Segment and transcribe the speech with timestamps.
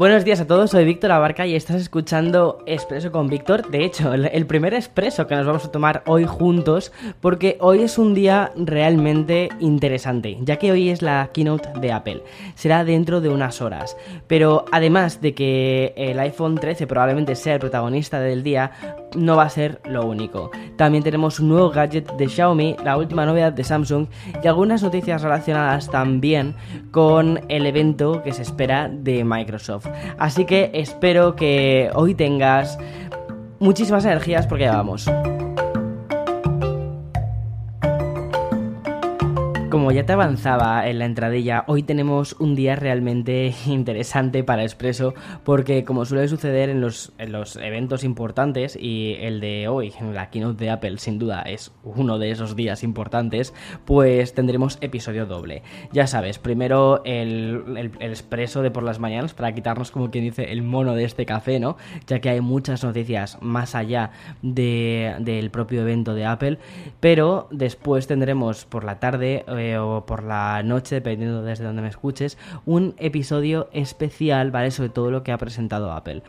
[0.00, 3.68] Buenos días a todos, soy Víctor Abarca y estás escuchando Expreso con Víctor.
[3.68, 7.98] De hecho, el, primer expreso que nos vamos a tomar hoy juntos, porque hoy es
[7.98, 12.22] un día realmente interesante, ya que hoy es la keynote de Apple.
[12.54, 13.94] Será dentro de unas horas.
[14.26, 18.72] Pero además de que el iPhone 13 probablemente sea el protagonista del día,
[19.14, 20.50] no va a ser lo único.
[20.76, 24.06] También tenemos un nuevo gadget de Xiaomi, la última novedad de Samsung
[24.42, 26.54] y algunas noticias relacionadas también
[26.90, 29.89] con el evento que se espera de Microsoft.
[30.18, 32.78] Así que espero que hoy tengas
[33.58, 35.08] muchísimas energías porque ya vamos.
[39.70, 45.14] Como ya te avanzaba en la entradilla, hoy tenemos un día realmente interesante para Expreso
[45.44, 50.28] porque como suele suceder en los, en los eventos importantes y el de hoy, la
[50.30, 55.62] keynote de Apple sin duda es uno de esos días importantes, pues tendremos episodio doble.
[55.92, 60.50] Ya sabes, primero el, el, Expreso de por las mañanas para quitarnos como quien dice
[60.50, 61.76] el mono de este café, ¿no?
[62.08, 64.10] Ya que hay muchas noticias más allá
[64.42, 66.58] de, del propio evento de Apple,
[66.98, 69.44] pero después tendremos por la tarde
[69.78, 74.70] o por la noche, dependiendo desde donde me escuches, un episodio especial, ¿vale?
[74.70, 76.22] Sobre todo lo que ha presentado Apple.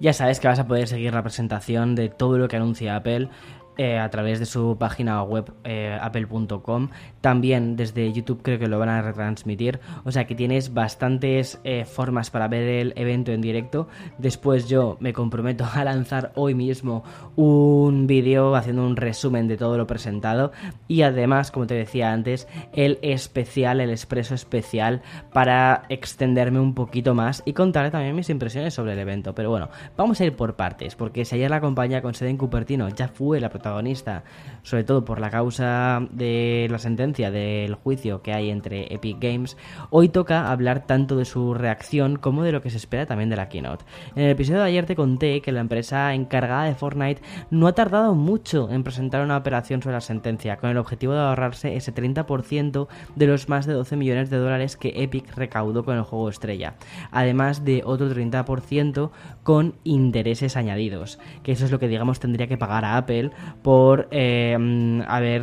[0.00, 3.28] Ya sabes que vas a poder seguir la presentación de todo lo que anuncia Apple
[3.76, 6.88] eh, a través de su página web eh, apple.com.
[7.20, 9.80] También desde YouTube creo que lo van a retransmitir.
[10.04, 13.88] O sea que tienes bastantes eh, formas para ver el evento en directo.
[14.18, 17.04] Después yo me comprometo a lanzar hoy mismo
[17.36, 20.52] un vídeo haciendo un resumen de todo lo presentado.
[20.88, 27.14] Y además, como te decía antes, el especial, el expreso especial para extenderme un poquito
[27.14, 29.34] más y contarle también mis impresiones sobre el evento.
[29.34, 32.36] Pero bueno, vamos a ir por partes, porque si ayer la compañía con sede en
[32.36, 34.24] Cupertino ya fue la protagonista
[34.62, 39.56] sobre todo por la causa de la sentencia del juicio que hay entre Epic Games,
[39.90, 43.36] hoy toca hablar tanto de su reacción como de lo que se espera también de
[43.36, 43.84] la keynote.
[44.16, 47.72] En el episodio de ayer te conté que la empresa encargada de Fortnite no ha
[47.72, 51.94] tardado mucho en presentar una operación sobre la sentencia, con el objetivo de ahorrarse ese
[51.94, 56.28] 30% de los más de 12 millones de dólares que Epic recaudó con el juego
[56.28, 56.74] estrella,
[57.10, 59.10] además de otro 30%
[59.42, 63.30] con intereses añadidos, que eso es lo que digamos tendría que pagar a Apple
[63.62, 64.56] por eh,
[65.06, 65.42] haber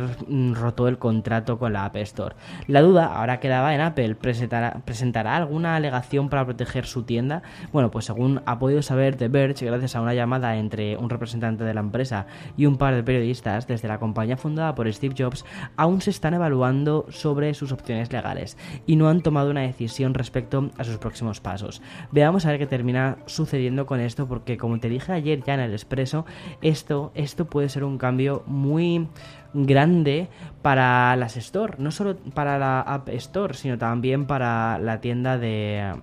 [0.52, 2.34] roto el contrato con la App Store.
[2.66, 7.42] La duda ahora quedaba en Apple, ¿presentará, ¿presentará alguna alegación para proteger su tienda?
[7.72, 11.64] Bueno, pues según ha podido saber The Verge, gracias a una llamada entre un representante
[11.64, 12.26] de la empresa
[12.56, 15.44] y un par de periodistas desde la compañía fundada por Steve Jobs,
[15.76, 20.70] aún se están evaluando sobre sus opciones legales y no han tomado una decisión respecto
[20.76, 21.82] a sus próximos pasos.
[22.12, 25.60] Veamos a ver qué termina sucediendo con esto, porque como te dije ayer ya en
[25.60, 26.24] el expreso,
[26.62, 29.08] esto, esto puede ser un cambio muy
[29.52, 30.28] grande
[30.62, 35.94] para las Store, no solo para la App Store, sino también para la tienda de,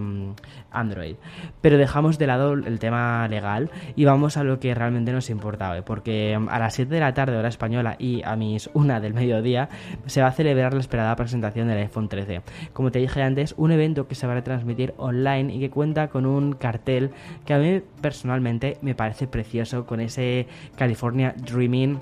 [0.00, 0.30] mm,
[0.70, 1.16] Android.
[1.60, 5.80] Pero dejamos de lado el tema legal y vamos a lo que realmente nos importaba,
[5.82, 9.14] porque mm, a las 7 de la tarde hora española y a mis 1 del
[9.14, 9.68] mediodía
[10.06, 12.42] se va a celebrar la esperada presentación del iPhone 13.
[12.72, 16.08] Como te dije antes, un evento que se va a retransmitir online y que cuenta
[16.08, 17.10] con un cartel
[17.44, 20.46] que a mí personalmente me parece precioso con ese
[20.76, 22.00] California Dreaming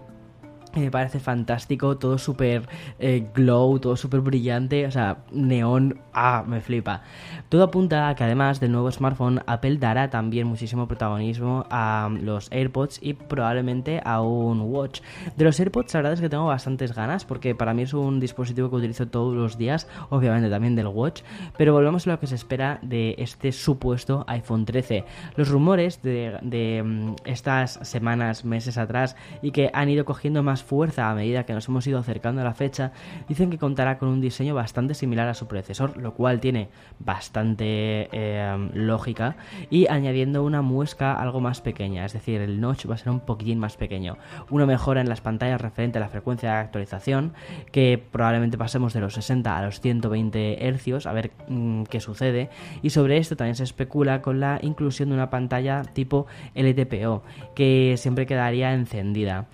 [0.74, 2.68] me parece fantástico, todo súper
[2.98, 7.02] eh, glow, todo súper brillante, o sea, neón, ah, me flipa.
[7.48, 12.50] Todo apunta a que además del nuevo smartphone, Apple dará también muchísimo protagonismo a los
[12.52, 15.00] AirPods y probablemente a un Watch.
[15.36, 18.20] De los AirPods, la verdad es que tengo bastantes ganas porque para mí es un
[18.20, 21.22] dispositivo que utilizo todos los días, obviamente también del Watch,
[21.56, 25.04] pero volvemos a lo que se espera de este supuesto iPhone 13.
[25.36, 30.57] Los rumores de, de mm, estas semanas, meses atrás y que han ido cogiendo más
[30.62, 32.92] fuerza a medida que nos hemos ido acercando a la fecha,
[33.28, 38.08] dicen que contará con un diseño bastante similar a su predecesor, lo cual tiene bastante
[38.12, 39.36] eh, lógica,
[39.70, 43.20] y añadiendo una muesca algo más pequeña, es decir, el notch va a ser un
[43.20, 44.16] poquitín más pequeño.
[44.50, 47.32] Una mejora en las pantallas referente a la frecuencia de actualización,
[47.72, 52.50] que probablemente pasemos de los 60 a los 120 Hz, a ver mm, qué sucede,
[52.82, 57.22] y sobre esto también se especula con la inclusión de una pantalla tipo LTPO,
[57.54, 59.46] que siempre quedaría encendida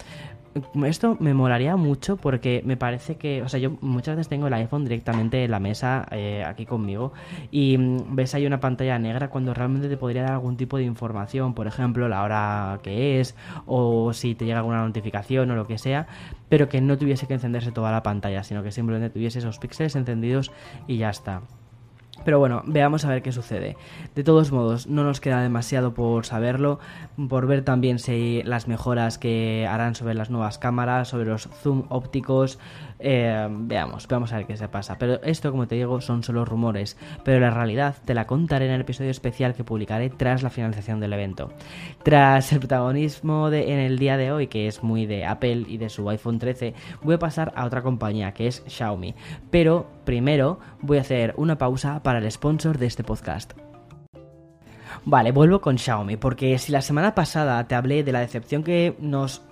[0.84, 4.54] esto me molaría mucho porque me parece que, o sea, yo muchas veces tengo el
[4.54, 7.12] iPhone directamente en la mesa eh, aquí conmigo
[7.50, 10.84] y mm, ves ahí una pantalla negra cuando realmente te podría dar algún tipo de
[10.84, 13.34] información, por ejemplo, la hora que es
[13.66, 16.06] o si te llega alguna notificación o lo que sea,
[16.48, 19.96] pero que no tuviese que encenderse toda la pantalla, sino que simplemente tuviese esos píxeles
[19.96, 20.52] encendidos
[20.86, 21.42] y ya está.
[22.24, 23.76] Pero bueno, veamos a ver qué sucede.
[24.14, 26.78] De todos modos, no nos queda demasiado por saberlo,
[27.28, 31.84] por ver también si las mejoras que harán sobre las nuevas cámaras, sobre los zoom
[31.88, 32.58] ópticos.
[32.98, 34.96] Eh, veamos, vamos a ver qué se pasa.
[34.98, 36.96] Pero esto, como te digo, son solo rumores.
[37.24, 41.00] Pero la realidad te la contaré en el episodio especial que publicaré tras la finalización
[41.00, 41.50] del evento.
[42.02, 45.88] Tras el protagonismo en el día de hoy, que es muy de Apple y de
[45.88, 49.14] su iPhone 13, voy a pasar a otra compañía, que es Xiaomi.
[49.50, 53.52] Pero primero voy a hacer una pausa para el sponsor de este podcast.
[55.05, 58.96] Vale, vuelvo con Xiaomi, porque si la semana pasada te hablé de la decepción que
[59.00, 59.43] nos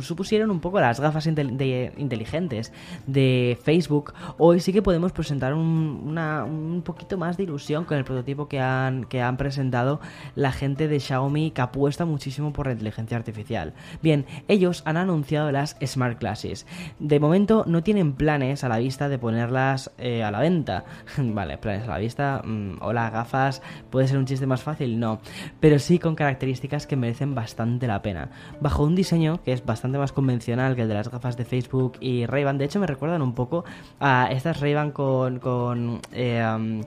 [0.00, 2.72] supusieron un poco las gafas inteligentes
[3.06, 8.48] de Facebook, hoy sí que podemos presentar un, poquito más de ilusión con el prototipo
[8.48, 10.00] que han, que han presentado
[10.34, 13.72] la gente de Xiaomi que apuesta muchísimo por la inteligencia artificial.
[14.02, 16.66] Bien, ellos han anunciado las Smart Glasses.
[16.98, 20.84] De momento no tienen planes a la vista de ponerlas eh, a la venta.
[21.18, 22.42] vale, planes a la vista.
[22.44, 23.62] Mm, hola, gafas.
[23.90, 24.98] ¿Puede ser un chiste más fácil?
[24.98, 25.20] No.
[25.60, 28.30] Pero sí con características que merecen bastante la pena.
[28.60, 31.94] Bajo un diseño que es bastante más convencional que el de las gafas de Facebook
[32.00, 32.58] y Ray-Ban.
[32.58, 33.64] De hecho, me recuerdan un poco
[34.00, 36.82] a estas Ray-Ban con, con eh,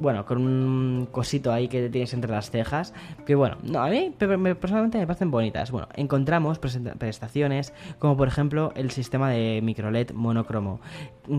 [0.00, 2.94] bueno, con un cosito ahí que tienes entre las cejas,
[3.26, 5.70] que bueno, no, a mí personalmente me parecen bonitas.
[5.70, 10.80] Bueno, encontramos prestaciones como por ejemplo el sistema de micro LED monocromo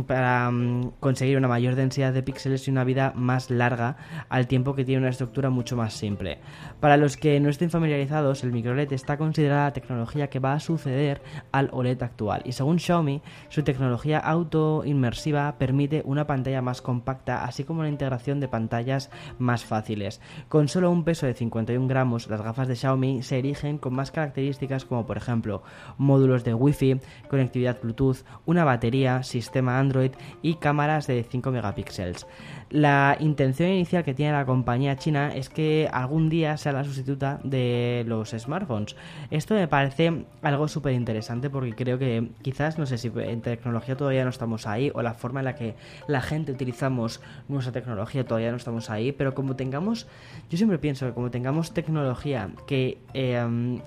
[0.08, 3.98] para mm, conseguir una mayor densidad de píxeles y una vida más larga
[4.30, 6.40] al tiempo que tiene una estructura mucho más simple.
[6.80, 10.54] Para los que no estén familiarizados, el micro LED está considerada la tecnología que va
[10.54, 11.22] a suceder
[11.52, 17.44] al OLED actual y según Xiaomi, su tecnología auto inmersiva permite una pantalla más compacta
[17.44, 19.10] así como la integración de pantallas
[19.40, 20.22] más fáciles.
[20.48, 24.12] Con solo un peso de 51 gramos, las gafas de Xiaomi se erigen con más
[24.12, 25.64] características como por ejemplo
[25.98, 27.00] módulos de Wi-Fi,
[27.30, 30.12] conectividad Bluetooth, una batería, sistema Android
[30.44, 32.28] y cámaras de 5 megapíxeles.
[32.70, 37.40] La intención inicial que tiene la compañía china es que algún día sea la sustituta
[37.44, 38.96] de los smartphones.
[39.30, 43.98] Esto me parece algo súper interesante porque creo que quizás, no sé si en tecnología
[43.98, 45.76] todavía no estamos ahí o la forma en la que
[46.08, 50.08] la gente utilizamos nuestra tecnología todavía no estamos ahí, pero como tengamos,
[50.50, 52.98] yo siempre pienso que como tengamos tecnología que...
[53.14, 53.82] Em,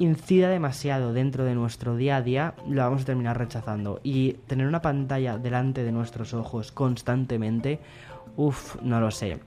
[0.00, 4.00] incida demasiado dentro de nuestro día a día, lo vamos a terminar rechazando.
[4.02, 7.78] Y tener una pantalla delante de nuestros ojos constantemente
[8.36, 9.38] Uf, no lo sé.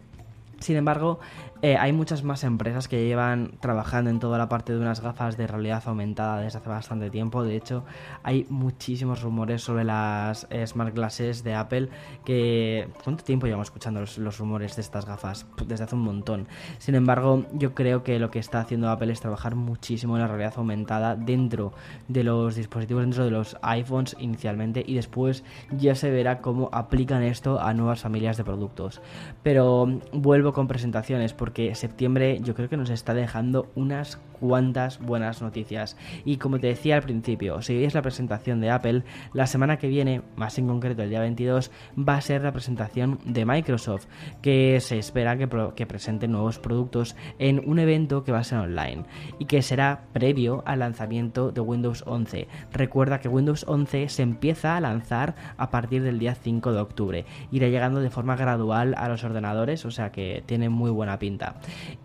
[0.60, 1.20] Sin embargo,
[1.62, 5.38] eh, hay muchas más empresas que llevan trabajando en toda la parte de unas gafas
[5.38, 7.44] de realidad aumentada desde hace bastante tiempo.
[7.44, 7.84] De hecho,
[8.24, 11.90] hay muchísimos rumores sobre las eh, Smart Glasses de Apple
[12.26, 12.88] que...
[13.04, 15.48] ¿Cuánto tiempo llevamos escuchando los, rumores de estas gafas?
[15.66, 16.48] Desde hace un montón.
[16.78, 20.28] Sin embargo, yo creo que lo que está haciendo Apple es trabajar muchísimo en la
[20.28, 21.74] realidad aumentada dentro
[22.08, 27.24] de los dispositivos, dentro de los iPhones inicialmente y después ya se verá cómo aplican
[27.24, 29.02] esto a nuevas familias de productos.
[29.44, 31.34] Pero vuelvo con presentaciones
[31.76, 35.98] septiembre yo creo que nos está dejando unas cuantas buenas noticias.
[36.26, 39.04] Y como te decía al principio, si veis la presentación de Apple,
[39.34, 43.20] la semana que viene, más en concreto el día 22, va a ser la presentación
[43.26, 44.08] de Microsoft,
[44.42, 48.60] que se espera que, que presente nuevos productos en un evento que va a ser
[48.60, 49.06] online
[49.40, 52.48] y que será previo al lanzamiento de Windows 11.
[52.72, 57.26] Recuerda que Windows 11 se empieza a lanzar a partir del día 5 de octubre.
[57.52, 61.56] Irá llegando de forma gradual a los ordenadores, o sea que tiene muy buena pinta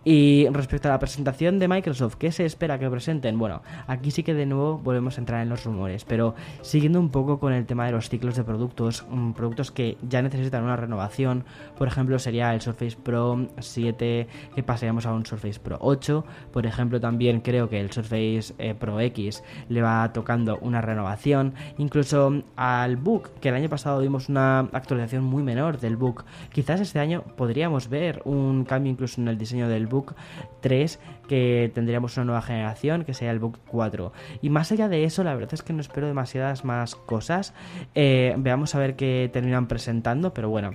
[0.03, 3.37] y respecto a la presentación de Microsoft, ¿qué se espera que presenten?
[3.37, 7.09] Bueno, aquí sí que de nuevo volvemos a entrar en los rumores, pero siguiendo un
[7.09, 10.77] poco con el tema de los ciclos de productos, mm, productos que ya necesitan una
[10.77, 11.43] renovación,
[11.77, 16.65] por ejemplo, sería el Surface Pro 7, que pasaríamos a un Surface Pro 8, por
[16.65, 22.41] ejemplo, también creo que el Surface eh, Pro X le va tocando una renovación, incluso
[22.55, 26.99] al Book, que el año pasado vimos una actualización muy menor del Book, quizás este
[26.99, 30.15] año podríamos ver un cambio incluso en el diseño del Book
[30.61, 35.03] 3 que tendríamos una nueva generación que sería el Book 4 y más allá de
[35.03, 37.53] eso la verdad es que no espero demasiadas más cosas.
[37.95, 40.71] Eh, veamos a ver qué terminan presentando pero bueno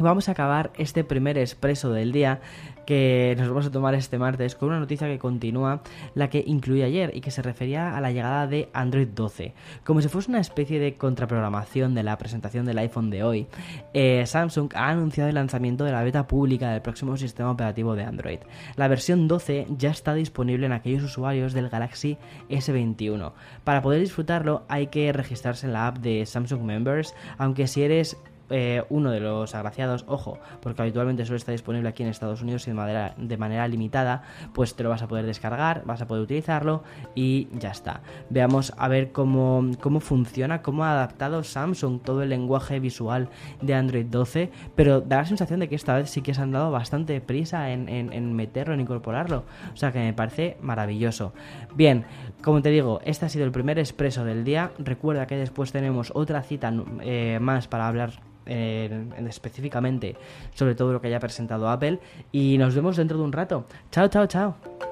[0.00, 2.40] Vamos a acabar este primer expreso del día
[2.86, 5.82] que nos vamos a tomar este martes con una noticia que continúa
[6.14, 9.54] la que incluí ayer y que se refería a la llegada de Android 12.
[9.84, 13.46] Como si fuese una especie de contraprogramación de la presentación del iPhone de hoy,
[13.94, 18.04] eh, Samsung ha anunciado el lanzamiento de la beta pública del próximo sistema operativo de
[18.04, 18.38] Android.
[18.76, 22.18] La versión 12 ya está disponible en aquellos usuarios del Galaxy
[22.50, 23.32] S21.
[23.64, 28.16] Para poder disfrutarlo hay que registrarse en la app de Samsung Members, aunque si eres
[28.52, 32.66] eh, uno de los agraciados, ojo, porque habitualmente solo está disponible aquí en Estados Unidos
[32.66, 36.06] y de manera, de manera limitada, pues te lo vas a poder descargar, vas a
[36.06, 36.82] poder utilizarlo
[37.14, 38.02] y ya está.
[38.30, 43.28] Veamos a ver cómo, cómo funciona, cómo ha adaptado Samsung todo el lenguaje visual
[43.60, 46.52] de Android 12, pero da la sensación de que esta vez sí que se han
[46.52, 49.44] dado bastante prisa en, en meterlo, en incorporarlo.
[49.72, 51.32] O sea que me parece maravilloso.
[51.74, 52.04] Bien,
[52.42, 54.72] como te digo, este ha sido el primer expreso del día.
[54.78, 60.16] Recuerda que después tenemos otra cita eh, más para hablar específicamente
[60.54, 61.98] sobre todo lo que haya presentado Apple
[62.30, 63.64] y nos vemos dentro de un rato.
[63.90, 64.91] Chao, chao, chao.